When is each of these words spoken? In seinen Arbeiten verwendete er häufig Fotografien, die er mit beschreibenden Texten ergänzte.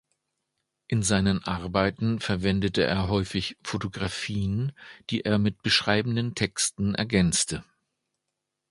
In 0.87 1.03
seinen 1.03 1.43
Arbeiten 1.43 2.19
verwendete 2.19 2.81
er 2.83 3.07
häufig 3.07 3.55
Fotografien, 3.63 4.71
die 5.11 5.23
er 5.25 5.37
mit 5.37 5.61
beschreibenden 5.61 6.33
Texten 6.33 6.95
ergänzte. 6.95 7.63